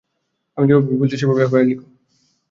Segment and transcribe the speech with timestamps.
[0.57, 1.79] আমি যেভাবে বলছি সেভাবে এফআইআর লিখ।